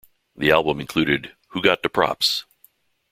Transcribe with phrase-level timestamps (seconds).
[0.35, 2.45] The album included Who Got Da Props?